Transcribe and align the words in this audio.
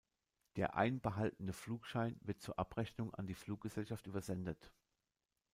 Der 0.55 0.73
einbehaltene 0.73 1.53
Flugschein 1.53 2.19
wird 2.23 2.41
zur 2.41 2.57
Abrechnung 2.57 3.13
an 3.13 3.27
die 3.27 3.35
Fluggesellschaft 3.35 4.07
übersendet. 4.07 4.71